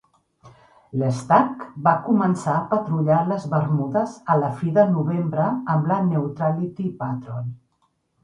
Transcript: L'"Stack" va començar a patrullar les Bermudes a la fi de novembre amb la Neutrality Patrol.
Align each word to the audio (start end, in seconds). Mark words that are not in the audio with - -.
L'"Stack" 0.99 1.65
va 1.87 1.91
començar 2.05 2.55
a 2.61 2.63
patrullar 2.71 3.19
les 3.27 3.45
Bermudes 3.51 4.15
a 4.35 4.39
la 4.45 4.49
fi 4.61 4.73
de 4.79 4.87
novembre 4.95 5.45
amb 5.75 5.91
la 5.93 5.99
Neutrality 6.07 6.89
Patrol. 7.03 7.45